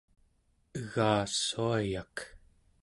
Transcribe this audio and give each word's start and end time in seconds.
egassuayak 0.79 2.15